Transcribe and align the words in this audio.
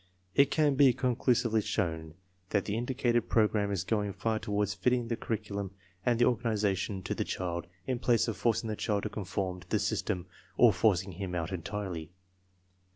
It 0.33 0.49
can 0.49 0.73
be 0.73 0.95
conclu 0.95 1.35
sively 1.37 1.61
shown 1.61 2.15
that 2.49 2.65
the 2.65 2.75
indicated 2.75 3.29
program 3.29 3.71
is 3.71 3.83
going 3.83 4.13
far 4.13 4.39
toward 4.39 4.69
fitting 4.71 5.09
the 5.09 5.15
curriculum 5.15 5.75
and 6.03 6.17
the 6.17 6.25
organization 6.25 7.03
to 7.03 7.13
the 7.13 7.23
child 7.23 7.67
in 7.85 7.99
place 7.99 8.27
of 8.27 8.35
forcing 8.35 8.67
the 8.67 8.75
child 8.75 9.03
to 9.03 9.09
conform 9.09 9.59
to 9.59 9.69
the 9.69 9.77
system 9.77 10.25
or 10.57 10.73
forcing 10.73 11.11
him 11.11 11.35
out 11.35 11.51
entirely. 11.51 12.13